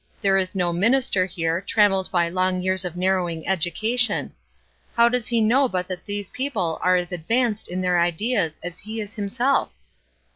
[0.19, 4.33] There is no minister here 'trammelled by long years of narrowing education.'
[4.95, 8.79] How does he know but that these people are as 'advanced' in their ideas as
[8.79, 9.73] he is himself?"